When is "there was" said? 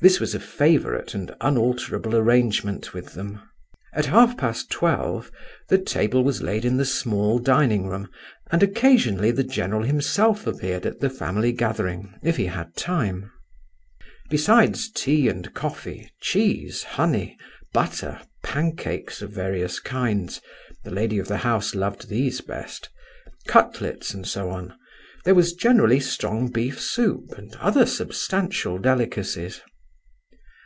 25.24-25.52